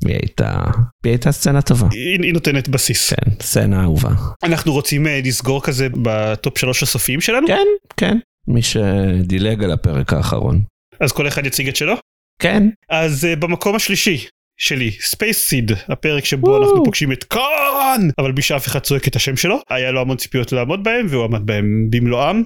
היא 0.05 0.15
הייתה, 0.15 0.63
היא 1.03 1.11
הייתה 1.11 1.31
סצנה 1.31 1.61
טובה. 1.61 1.87
היא, 1.91 2.19
היא 2.23 2.33
נותנת 2.33 2.69
בסיס. 2.69 3.13
כן, 3.13 3.31
סצנה 3.41 3.83
אהובה. 3.83 4.09
אנחנו 4.43 4.73
רוצים 4.73 5.07
אה, 5.07 5.19
לסגור 5.25 5.63
כזה 5.63 5.87
בטופ 6.01 6.57
שלוש 6.57 6.83
הסופיים 6.83 7.21
שלנו? 7.21 7.47
כן, 7.47 7.67
כן, 7.97 8.17
מי 8.47 8.61
שדילג 8.61 9.63
על 9.63 9.71
הפרק 9.71 10.13
האחרון. 10.13 10.61
אז 10.99 11.11
כל 11.11 11.27
אחד 11.27 11.45
יציג 11.45 11.67
את 11.67 11.75
שלו? 11.75 11.93
כן. 12.41 12.69
אז 12.89 13.27
uh, 13.33 13.39
במקום 13.39 13.75
השלישי 13.75 14.25
שלי, 14.61 14.91
Space 14.91 15.47
Seed, 15.47 15.71
הפרק 15.87 16.25
שבו 16.25 16.57
אנחנו 16.57 16.85
פוגשים 16.85 17.11
את 17.11 17.23
קאן, 17.23 18.09
אבל 18.17 18.31
בלי 18.31 18.41
שאף 18.41 18.67
אחד 18.67 18.79
צועק 18.79 19.07
את 19.07 19.15
השם 19.15 19.37
שלו, 19.37 19.59
היה 19.69 19.91
לו 19.91 20.01
המון 20.01 20.17
ציפיות 20.17 20.51
לעמוד 20.51 20.83
בהם 20.83 21.05
והוא 21.09 21.23
עמד 21.23 21.45
בהם 21.45 21.87
במלואם. 21.89 22.43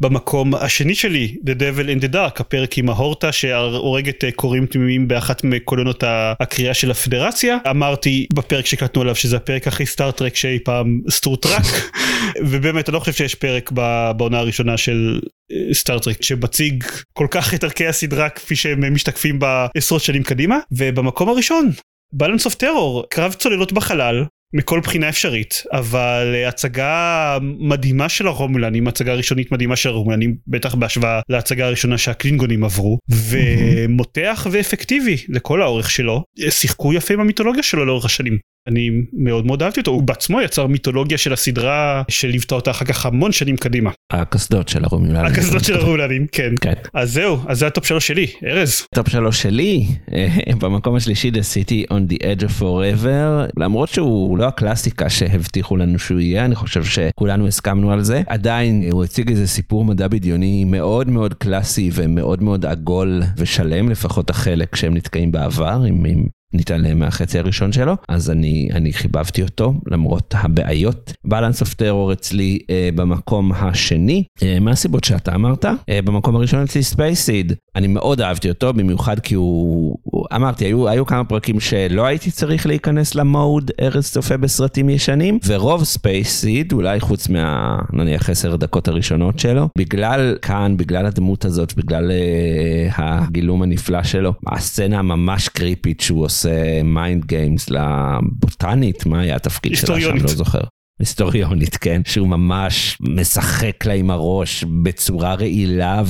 במקום 0.00 0.54
השני 0.54 0.94
שלי, 0.94 1.36
The 1.46 1.58
Devil 1.58 2.00
in 2.00 2.04
the 2.04 2.14
Dark, 2.14 2.40
הפרק 2.40 2.78
עם 2.78 2.88
ההורטה 2.88 3.32
שהורגת 3.32 4.24
אה, 4.24 4.32
כורים 4.32 4.66
תמימים 4.66 5.08
באחת 5.08 5.44
מקולונות 5.44 6.04
הכרייה 6.40 6.74
של 6.74 6.90
הפדרציה. 6.90 7.58
אמרתי 7.70 8.26
בפרק 8.34 8.66
שהקלטנו 8.66 9.02
עליו 9.02 9.14
שזה 9.14 9.36
הפרק 9.36 9.68
הכי 9.68 9.86
סטארטרק 9.86 10.36
שאי 10.36 10.58
פעם 10.64 11.00
סטארטרק, 11.10 11.64
ובאמת 12.50 12.88
אני 12.88 12.94
לא 12.94 13.00
חושב 13.00 13.12
שיש 13.12 13.34
פרק 13.34 13.72
בעונה 14.16 14.38
הראשונה 14.38 14.76
של 14.76 15.20
אה, 15.52 15.74
סטארטרק 15.74 16.22
שמציג 16.22 16.84
כל 17.12 17.26
כך 17.30 17.54
את 17.54 17.64
ערכי 17.64 17.86
הסדרה 17.86 18.28
כפי 18.28 18.56
שהם 18.56 18.94
משתקפים 18.94 19.38
בעשרות 19.38 20.02
שנים 20.02 20.22
קדימה. 20.22 20.58
ובמקום 20.72 21.28
הראשון, 21.28 21.70
Balance 22.12 22.46
of 22.46 22.54
Terror, 22.54 23.04
קרב 23.10 23.32
צוללות 23.32 23.72
בחלל, 23.72 24.24
מכל 24.54 24.80
בחינה 24.80 25.08
אפשרית 25.08 25.62
אבל 25.72 26.32
אה, 26.34 26.48
הצגה 26.48 27.38
מדהימה 27.42 28.08
של 28.08 28.26
הרומולנים 28.26 28.88
הצגה 28.88 29.14
ראשונית 29.14 29.52
מדהימה 29.52 29.76
של 29.76 29.88
הרומולנים 29.88 30.36
בטח 30.46 30.74
בהשוואה 30.74 31.20
להצגה 31.28 31.66
הראשונה 31.66 31.98
שהקלינגונים 31.98 32.64
עברו 32.64 32.98
ומותח 33.10 34.46
ואפקטיבי 34.50 35.16
לכל 35.28 35.62
האורך 35.62 35.90
שלו 35.90 36.22
שיחקו 36.50 36.92
יפה 36.92 37.14
עם 37.14 37.20
המיתולוגיה 37.20 37.62
שלו 37.62 37.84
לאורך 37.84 38.04
השנים. 38.04 38.38
אני 38.68 38.90
מאוד 39.12 39.46
מאוד 39.46 39.62
אהבתי 39.62 39.80
אותו 39.80 39.90
הוא 39.90 40.02
בעצמו 40.02 40.40
יצר 40.40 40.66
מיתולוגיה 40.66 41.18
של 41.18 41.32
הסדרה 41.32 42.02
שליוותה 42.08 42.54
אותה 42.54 42.70
אחר 42.70 42.84
כך 42.84 43.06
המון 43.06 43.32
שנים 43.32 43.56
קדימה. 43.56 43.90
הקסדות 44.12 44.68
של 44.68 44.84
הרומולנים. 44.84 45.24
הקסדות 45.24 45.64
של 45.64 45.74
הרומולנים 45.74 46.26
כן. 46.32 46.54
כן. 46.60 46.72
אז 46.94 47.12
זהו 47.12 47.38
אז 47.46 47.58
זה 47.58 47.66
ה 47.66 47.71
top 47.71 47.86
שלוש 47.86 48.06
שלי 48.06 48.26
ארז. 48.46 48.86
top 48.94 49.08
שלוש 49.08 49.42
שלי 49.42 49.86
אה, 50.12 50.28
במקום 50.58 50.96
השלישי 50.96 51.30
The 51.30 51.34
City 51.54 51.92
on 51.92 52.12
the 52.12 52.16
Edge 52.22 52.42
of 52.42 52.60
Forever 52.62 53.50
למרות 53.56 53.88
שהוא 53.88 54.38
לא 54.38 54.44
הקלאסיקה 54.44 55.10
שהבטיחו 55.10 55.76
לנו 55.76 55.98
שהוא 55.98 56.20
יהיה 56.20 56.44
אני 56.44 56.54
חושב 56.54 56.84
שכולנו 56.84 57.46
הסכמנו 57.46 57.92
על 57.92 58.02
זה 58.02 58.22
עדיין 58.26 58.88
הוא 58.92 59.04
הציג 59.04 59.30
איזה 59.30 59.46
סיפור 59.46 59.84
מדע 59.84 60.08
בדיוני 60.08 60.64
מאוד 60.64 61.10
מאוד 61.10 61.34
קלאסי 61.34 61.90
ומאוד 61.94 62.42
מאוד 62.42 62.66
עגול 62.66 63.22
ושלם 63.36 63.88
לפחות 63.88 64.30
החלק 64.30 64.76
שהם 64.76 64.94
נתקעים 64.94 65.32
בעבר 65.32 65.82
עם, 65.86 66.04
עם 66.04 66.26
ניתן 66.52 66.80
להם 66.80 66.98
מהחצי 66.98 67.38
הראשון 67.38 67.72
שלו 67.72 67.96
אז 68.08 68.30
אני 68.30 68.68
אני 68.72 68.92
חיבבתי 68.92 69.42
אותו 69.42 69.74
למרות 69.86 70.34
הבעיות. 70.38 71.12
Balance 71.24 71.60
of 71.60 71.74
Terror 71.74 72.12
אצלי 72.12 72.58
אה, 72.70 72.88
במקום 72.94 73.52
השני 73.52 74.24
אה, 74.42 74.58
מהסיבות 74.60 75.04
שאתה 75.04 75.34
אמרת 75.34 75.64
אה, 75.64 76.02
במקום 76.04 76.36
הראשון 76.36 76.62
אצלי 76.62 76.82
Space 76.82 77.21
Seed 77.21 77.52
אני 77.76 77.86
מאוד 77.86 78.20
אהבתי 78.20 78.48
אותו 78.48 78.72
במיוחד 78.72 79.20
כי 79.20 79.34
הוא, 79.34 79.98
הוא 80.02 80.26
אמרתי 80.34 80.64
היו 80.64 80.88
היו 80.88 81.06
כמה 81.06 81.24
פרקים 81.24 81.60
שלא 81.60 82.06
הייתי 82.06 82.30
צריך 82.30 82.66
להיכנס 82.66 83.14
ל 83.14 83.25
mood 83.25 83.70
ארז 83.80 84.10
צופה 84.10 84.36
בסרטים 84.36 84.88
ישנים 84.88 85.38
ורוב 85.46 85.84
Space 85.84 86.33
Seed 86.33 86.72
אולי 86.72 87.00
חוץ 87.00 87.28
מה 87.28 87.78
נניח 87.92 88.30
עשר 88.30 88.56
דקות 88.56 88.88
הראשונות 88.88 89.38
שלו 89.38 89.68
בגלל 89.78 90.36
כאן 90.42 90.76
בגלל 90.76 91.06
הדמות 91.06 91.44
הזאת 91.44 91.74
בגלל 91.74 92.10
אה, 92.10 92.88
הגילום 92.96 93.62
הנפלא 93.62 94.02
שלו 94.02 94.32
הסצנה 94.46 94.98
הממש 94.98 95.48
creepy 95.48 95.93
ת 95.93 96.00
שהוא 96.00 96.24
עושה. 96.24 96.41
עושה 96.42 96.82
mind 96.82 97.24
games 97.24 97.70
לבוטנית, 97.70 99.06
מה 99.06 99.20
היה 99.20 99.36
התפקיד 99.36 99.76
שלה 99.76 100.00
שם? 100.00 100.16
לא 100.16 100.28
זוכר. 100.28 100.60
היסטוריונית, 101.00 101.76
כן? 101.76 102.02
שהוא 102.04 102.28
ממש 102.28 102.98
משחק 103.00 103.86
לה 103.86 103.92
עם 103.92 104.10
הראש 104.10 104.64
בצורה 104.82 105.34
רעילה 105.34 106.02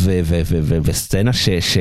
וסצנה 0.83 1.33
ש... 1.33 1.49
ש... 1.49 1.79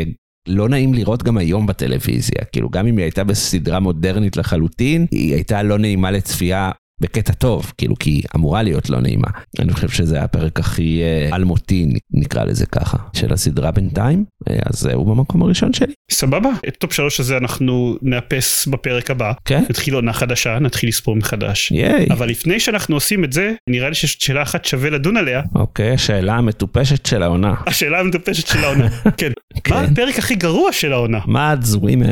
לא 0.47 0.69
נעים 0.69 0.93
לראות 0.93 1.23
גם 1.23 1.37
היום 1.37 1.67
בטלוויזיה, 1.67 2.45
כאילו 2.51 2.69
גם 2.69 2.87
אם 2.87 2.97
היא 2.97 3.03
הייתה 3.03 3.23
בסדרה 3.23 3.79
מודרנית 3.79 4.37
לחלוטין, 4.37 5.05
היא 5.11 5.33
הייתה 5.33 5.63
לא 5.63 5.77
נעימה 5.77 6.11
לצפייה 6.11 6.71
בקטע 7.01 7.33
טוב, 7.33 7.71
כאילו, 7.77 7.95
כי 7.95 8.21
אמורה 8.35 8.63
להיות 8.63 8.89
לא 8.89 9.01
נעימה. 9.01 9.27
אני 9.59 9.73
חושב 9.73 9.89
שזה 9.89 10.21
הפרק 10.21 10.59
הכי 10.59 11.01
אה, 11.01 11.35
אלמותי, 11.35 11.87
נקרא 12.11 12.43
לזה 12.43 12.65
ככה, 12.65 12.97
של 13.13 13.33
הסדרה 13.33 13.71
בינתיים, 13.71 14.25
אה, 14.49 14.55
אז 14.65 14.85
הוא 14.85 15.07
במקום 15.07 15.41
הראשון 15.43 15.73
שלי. 15.73 15.93
סבבה, 16.11 16.49
את 16.67 16.75
top 16.77 16.93
שלוש 16.93 17.19
הזה 17.19 17.37
אנחנו 17.37 17.97
נאפס 18.01 18.67
בפרק 18.67 19.11
הבא. 19.11 19.31
כן. 19.45 19.63
נתחיל 19.69 19.93
עונה 19.93 20.13
חדשה, 20.13 20.59
נתחיל 20.59 20.89
לספור 20.89 21.15
מחדש. 21.15 21.71
ייי. 21.71 22.07
אבל 22.11 22.29
לפני 22.29 22.59
שאנחנו 22.59 22.95
עושים 22.95 23.23
את 23.23 23.33
זה, 23.33 23.53
נראה 23.69 23.89
לי 23.89 23.95
שיש 23.95 24.17
שאלה 24.19 24.41
אחת 24.41 24.65
שווה 24.65 24.89
לדון 24.89 25.17
עליה. 25.17 25.41
אוקיי, 25.55 25.91
השאלה 25.91 26.35
המטופשת 26.35 27.05
של 27.05 27.23
העונה. 27.23 27.53
השאלה 27.67 27.99
המטופשת 27.99 28.47
של 28.47 28.63
העונה, 28.63 28.89
כן. 29.17 29.31
כן. 29.63 29.73
מה 29.73 29.81
הפרק 29.81 30.19
הכי 30.19 30.35
גרוע 30.35 30.71
של 30.71 30.93
העונה? 30.93 31.19
מאדס 31.27 31.75
ווימן. 31.75 32.07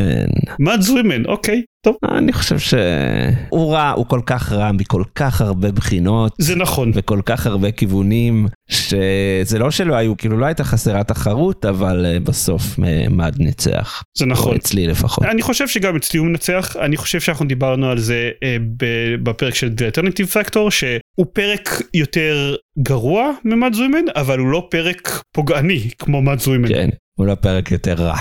מאדס 0.60 0.90
ווימן, 0.90 1.26
אוקיי. 1.26 1.62
טוב. 1.82 1.96
אני 2.12 2.34
חושב 2.34 2.60
שהוא 2.60 3.74
רע, 3.74 3.90
הוא 3.90 4.06
כל 4.06 4.22
כך 4.26 4.52
רע 4.52 4.72
מכל 4.72 5.04
כך 5.16 5.42
הרבה 5.42 5.72
בחינות. 5.72 6.34
זה 6.38 6.56
נכון. 6.56 6.92
וכל 6.94 7.20
כך 7.26 7.46
הרבה 7.46 7.72
כיוונים, 7.72 8.48
שזה 8.70 9.60
לא 9.60 9.72
שלא 9.72 9.96
היו, 9.96 10.18
כאילו 10.18 10.38
לא 10.38 10.46
הייתה 10.46 10.64
חסרה 10.64 11.04
תחרות, 11.04 11.66
אבל 11.66 12.06
אה, 12.06 12.20
בסוף 12.20 12.80
אה, 12.86 13.06
מד 13.10 13.36
ניצח. 13.40 14.04
זה 14.18 14.26
נכון. 14.26 14.56
אצלי 14.56 14.88
לפחות. 14.88 15.24
אני 15.26 15.42
חושב 15.42 15.68
שגם 15.68 15.96
אצלי 15.96 16.20
הוא 16.20 16.28
מנצח, 16.28 16.76
אני 16.76 16.98
חושב 16.98 17.20
שאנחנו 17.20 17.46
דיברנו 17.46 17.90
על 17.90 17.98
זה 18.00 18.30
אה, 18.44 18.58
בפרק 19.24 19.56
של 19.56 19.70
The 19.78 19.96
Alternative 19.96 20.34
Factor, 20.34 20.70
שהוא 20.70 21.26
פרק 21.34 21.82
יותר 21.94 22.56
גרוע 22.80 23.32
ממד 23.46 23.74
זוימן, 23.74 24.06
אבל 24.16 24.40
הוא 24.40 24.48
לא 24.48 24.68
פרק 24.72 25.22
פוגעני 25.34 25.90
כמו 26.00 26.22
מד 26.22 26.40
זוימן. 26.40 26.68
כן. 26.68 26.90
הוא 27.20 27.28
לא 27.28 27.36
פרק 27.36 27.72
יותר 27.72 27.94
רע, 27.94 28.18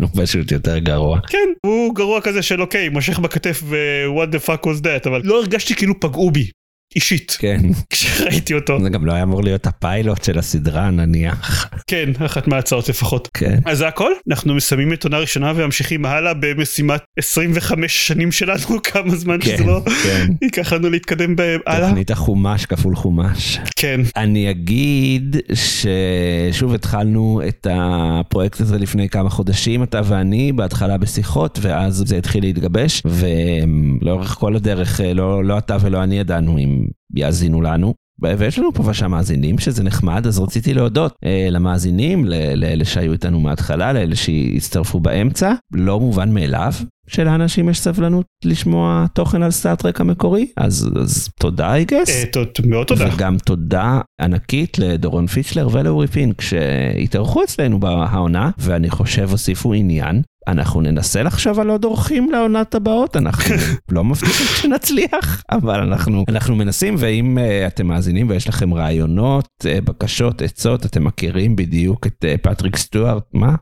הוא 0.00 0.08
פשוט 0.16 0.52
יותר 0.52 0.78
גרוע. 0.78 1.20
כן, 1.28 1.48
הוא 1.66 1.94
גרוע 1.94 2.20
כזה 2.20 2.42
של 2.42 2.60
אוקיי, 2.60 2.88
מושך 2.88 3.18
בכתף 3.18 3.62
ו-what 3.64 4.34
the 4.34 4.46
fuck 4.46 4.64
was 4.64 4.82
that, 4.82 5.08
אבל 5.08 5.20
לא 5.24 5.40
הרגשתי 5.40 5.74
כאילו 5.74 6.00
פגעו 6.00 6.30
בי. 6.30 6.50
אישית. 6.96 7.36
כן. 7.40 7.60
כשראיתי 7.90 8.54
אותו. 8.54 8.80
זה 8.82 8.88
גם 8.88 9.06
לא 9.06 9.12
היה 9.12 9.22
אמור 9.22 9.42
להיות 9.42 9.66
הפיילוט 9.66 10.24
של 10.24 10.38
הסדרה 10.38 10.90
נניח. 10.90 11.70
כן, 11.86 12.10
אחת 12.26 12.46
מההצעות 12.46 12.88
לפחות. 12.88 13.28
כן. 13.34 13.58
אז 13.64 13.78
זה 13.78 13.88
הכל? 13.88 14.12
אנחנו 14.28 14.54
מסיימים 14.54 14.92
את 14.92 15.04
עונה 15.04 15.18
ראשונה 15.18 15.52
וממשיכים 15.56 16.04
הלאה 16.04 16.34
במשימת 16.34 17.00
25 17.18 18.06
שנים 18.06 18.32
שלנו, 18.32 18.82
כמה 18.92 19.16
זמן 19.16 19.38
כן, 19.40 19.56
שזה 19.56 19.64
לא 19.64 19.82
כן. 20.02 20.26
ייקח 20.42 20.72
לנו 20.72 20.90
להתקדם 20.90 21.34
הלאה. 21.66 21.88
תוכנית 21.88 22.10
החומש 22.10 22.66
כפול 22.66 22.96
חומש. 22.96 23.58
כן. 23.76 24.00
אני 24.16 24.50
אגיד 24.50 25.36
ששוב 25.54 26.74
התחלנו 26.74 27.40
את 27.48 27.66
הפרויקט 27.70 28.60
הזה 28.60 28.78
לפני 28.78 29.08
כמה 29.08 29.30
חודשים, 29.30 29.82
אתה 29.82 30.00
ואני, 30.04 30.52
בהתחלה 30.52 30.98
בשיחות, 30.98 31.58
ואז 31.62 32.02
זה 32.06 32.16
התחיל 32.16 32.42
להתגבש, 32.44 33.02
ולאורך 33.04 34.28
כל 34.28 34.56
הדרך, 34.56 35.00
לא, 35.14 35.44
לא 35.44 35.58
אתה 35.58 35.76
ולא 35.80 36.02
אני 36.02 36.18
ידענו 36.18 36.58
אם 36.58 36.77
יאזינו 37.14 37.62
לנו. 37.62 37.94
ויש 38.22 38.58
לנו 38.58 38.72
פה 38.72 38.82
ושם 38.86 39.10
מאזינים 39.10 39.58
שזה 39.58 39.82
נחמד 39.82 40.26
אז 40.26 40.38
רציתי 40.38 40.74
להודות 40.74 41.14
אה, 41.24 41.48
למאזינים 41.50 42.24
לאלה 42.54 42.84
שהיו 42.84 43.12
איתנו 43.12 43.40
מההתחלה 43.40 43.92
לאלה 43.92 44.16
שהצטרפו 44.16 45.00
באמצע 45.00 45.52
לא 45.72 46.00
מובן 46.00 46.34
מאליו 46.34 46.72
שלאנשים 47.08 47.68
יש 47.68 47.80
סבלנות 47.80 48.26
לשמוע 48.44 49.06
תוכן 49.12 49.42
על 49.42 49.50
סטאר 49.50 49.79
טרק 49.79 50.00
המקורי 50.00 50.46
אז, 50.56 50.90
אז 51.00 51.28
תודה 51.40 51.74
I 51.76 51.90
guess. 51.90 52.10
אה, 52.10 52.42
מאוד 52.66 52.86
תודה. 52.86 53.14
וגם 53.14 53.36
תודה 53.38 54.00
ענקית 54.20 54.78
לדורון 54.78 55.26
פיצ'לר 55.26 55.68
ולאורי 55.72 56.06
פינק 56.06 56.40
שהתארחו 56.40 57.44
אצלנו 57.44 57.80
בעונה 57.80 58.50
ואני 58.58 58.90
חושב 58.90 59.30
הוסיפו 59.30 59.72
עניין 59.74 60.22
אנחנו 60.48 60.80
ננסה 60.80 61.22
לחשוב 61.22 61.60
על 61.60 61.70
עוד 61.70 61.84
אורחים 61.84 62.30
לעונת 62.30 62.74
הבאות? 62.74 63.16
אנחנו 63.16 63.54
לא 63.94 64.04
מבטיחים 64.04 64.46
שנצליח 64.46 65.42
אבל 65.50 65.80
אנחנו 65.80 66.24
אנחנו 66.28 66.56
מנסים 66.56 66.94
ואם 66.98 67.38
uh, 67.38 67.66
אתם 67.66 67.86
מאזינים 67.86 68.30
ויש 68.30 68.48
לכם 68.48 68.74
רעיונות 68.74 69.48
uh, 69.62 69.84
בקשות 69.84 70.42
עצות 70.42 70.86
אתם 70.86 71.04
מכירים 71.04 71.56
בדיוק 71.56 72.06
את 72.06 72.24
uh, 72.24 72.42
פטריק 72.42 72.76
סטוארט 72.76 73.24
מה 73.34 73.54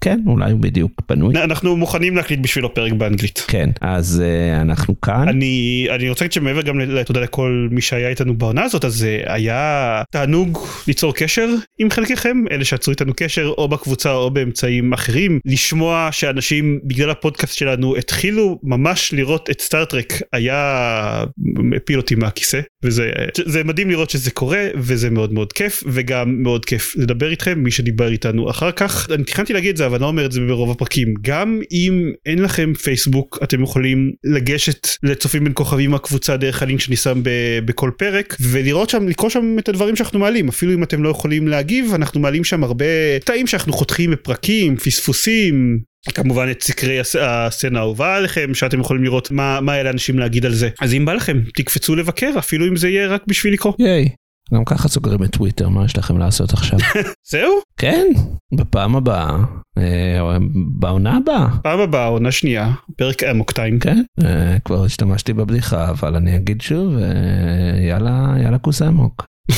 כן, 0.00 0.20
אולי 0.26 0.52
הוא 0.52 0.60
בדיוק 0.60 0.92
פנוי. 1.06 1.34
אנחנו 1.36 1.76
מוכנים 1.76 2.16
להקליט 2.16 2.40
בשבילו 2.40 2.74
פרק 2.74 2.92
באנגלית. 2.92 3.44
כן, 3.48 3.70
אז 3.80 4.22
uh, 4.22 4.62
אנחנו 4.62 5.00
כאן. 5.00 5.28
אני, 5.28 5.86
אני 5.90 6.08
רוצה 6.08 6.24
להגיד 6.24 6.32
שמעבר 6.32 6.62
גם 6.62 6.80
לתודה 6.80 7.20
לכל 7.20 7.68
מי 7.70 7.80
שהיה 7.80 8.08
איתנו 8.08 8.38
בעונה 8.38 8.62
הזאת, 8.62 8.84
אז 8.84 9.06
uh, 9.06 9.32
היה 9.32 10.02
תענוג 10.10 10.58
ליצור 10.88 11.14
קשר 11.14 11.48
עם 11.78 11.90
חלקכם, 11.90 12.44
אלה 12.50 12.64
שיצרו 12.64 12.90
איתנו 12.90 13.12
קשר 13.16 13.52
או 13.58 13.68
בקבוצה 13.68 14.12
או 14.12 14.30
באמצעים 14.30 14.92
אחרים, 14.92 15.40
לשמוע 15.44 16.08
שאנשים 16.12 16.80
בגלל 16.84 17.10
הפודקאסט 17.10 17.56
שלנו 17.56 17.96
התחילו 17.96 18.60
ממש 18.62 19.12
לראות 19.12 19.50
את 19.50 19.60
סטארטרק 19.60 20.12
היה 20.32 21.24
מפיל 21.38 21.96
אותי 21.96 22.14
מהכיסא, 22.14 22.60
וזה 22.84 23.64
מדהים 23.64 23.90
לראות 23.90 24.10
שזה 24.10 24.30
קורה 24.30 24.66
וזה 24.74 25.10
מאוד 25.10 25.32
מאוד 25.32 25.52
כיף 25.52 25.84
וגם 25.86 26.42
מאוד 26.42 26.64
כיף 26.64 26.94
לדבר 26.96 27.30
איתכם, 27.30 27.58
מי 27.58 27.70
שדיבר 27.70 28.08
איתנו 28.08 28.50
אחר 28.50 28.72
כך. 28.72 29.08
אני 29.10 29.24
תכננתי 29.24 29.52
להגיד 29.52 29.70
את 29.70 29.76
זה 29.76 29.85
אבל 29.86 29.94
אני 29.94 30.02
לא 30.02 30.06
אומר 30.06 30.26
את 30.26 30.32
זה 30.32 30.40
ברוב 30.40 30.70
הפרקים 30.70 31.14
גם 31.20 31.60
אם 31.72 32.12
אין 32.26 32.38
לכם 32.38 32.74
פייסבוק 32.74 33.38
אתם 33.42 33.62
יכולים 33.62 34.12
לגשת 34.24 34.88
לצופים 35.02 35.44
בין 35.44 35.52
כוכבים 35.56 35.94
הקבוצה 35.94 36.36
דרך 36.36 36.62
הלינק 36.62 36.80
שאני 36.80 36.96
שם 36.96 37.20
בכל 37.64 37.90
פרק 37.98 38.36
ולראות 38.40 38.90
שם 38.90 39.08
לקרוא 39.08 39.30
שם 39.30 39.56
את 39.58 39.68
הדברים 39.68 39.96
שאנחנו 39.96 40.18
מעלים 40.18 40.48
אפילו 40.48 40.74
אם 40.74 40.82
אתם 40.82 41.02
לא 41.02 41.08
יכולים 41.08 41.48
להגיב 41.48 41.94
אנחנו 41.94 42.20
מעלים 42.20 42.44
שם 42.44 42.64
הרבה 42.64 42.84
קטעים 43.20 43.46
שאנחנו 43.46 43.72
חותכים 43.72 44.10
בפרקים 44.10 44.76
פספוסים 44.76 45.78
כמובן 46.14 46.50
את 46.50 46.62
סקרי 46.62 47.00
הסצנה 47.20 47.78
האהובה 47.78 48.16
עליכם 48.16 48.54
שאתם 48.54 48.80
יכולים 48.80 49.04
לראות 49.04 49.30
מה 49.30 49.60
מה 49.60 49.72
היה 49.72 49.82
לאנשים 49.82 50.18
להגיד 50.18 50.46
על 50.46 50.54
זה 50.54 50.68
אז 50.80 50.94
אם 50.94 51.04
בא 51.04 51.12
לכם 51.12 51.40
תקפצו 51.54 51.96
לבקר 51.96 52.30
אפילו 52.38 52.66
אם 52.66 52.76
זה 52.76 52.88
יהיה 52.88 53.08
רק 53.08 53.22
בשביל 53.26 53.52
לקרוא. 53.52 53.72
ייי. 53.78 54.08
גם 54.54 54.64
ככה 54.64 54.88
סוגרים 54.88 55.24
את 55.24 55.30
טוויטר 55.30 55.68
מה 55.68 55.84
יש 55.84 55.98
לכם 55.98 56.18
לעשות 56.18 56.52
עכשיו. 56.52 56.78
זהו? 57.30 57.52
כן 57.76 58.06
בפעם 58.54 58.96
הבאה 58.96 59.36
אה, 59.78 60.38
בעונה 60.78 61.16
הבאה. 61.16 61.48
פעם 61.62 61.80
הבאה 61.80 62.06
עונה 62.06 62.32
שנייה 62.32 62.72
פרק 62.96 63.22
אמוקטיים. 63.22 63.78
כן 63.78 64.02
אה, 64.24 64.56
כבר 64.64 64.84
השתמשתי 64.84 65.32
בבדיחה 65.32 65.90
אבל 65.90 66.16
אני 66.16 66.36
אגיד 66.36 66.60
שוב 66.60 66.96
אה, 66.98 67.86
יאללה 67.88 68.34
יאללה 68.42 68.58
כוס 68.58 68.82
אמוק. 68.82 69.24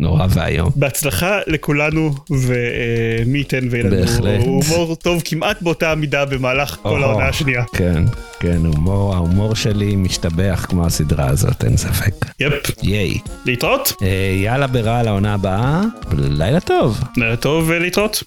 נורא 0.00 0.26
ואיום. 0.30 0.70
בהצלחה 0.76 1.38
לכולנו 1.46 2.14
ומי 2.30 3.38
ייתן 3.38 3.68
ויהיה 3.70 3.84
לנו 3.84 4.44
הומור 4.44 4.94
טוב 4.94 5.22
כמעט 5.24 5.62
באותה 5.62 5.94
מידה 5.94 6.24
במהלך 6.24 6.76
כל 6.82 7.02
העונה 7.02 7.28
השנייה. 7.28 7.64
כן, 7.72 8.04
כן, 8.40 8.66
הומור, 8.66 9.14
ההומור 9.14 9.54
שלי 9.54 9.96
משתבח 9.96 10.66
כמו 10.68 10.86
הסדרה 10.86 11.26
הזאת, 11.26 11.64
אין 11.64 11.76
ספק. 11.76 12.14
יפ. 12.40 12.52
ייי. 12.82 13.18
להתראות? 13.44 13.92
יאללה 14.44 14.66
ברע 14.66 15.02
לעונה 15.02 15.34
הבאה, 15.34 15.80
לילה 16.18 16.60
טוב. 16.60 17.00
לילה 17.16 17.36
טוב 17.36 17.64
ולהתראות. 17.68 18.22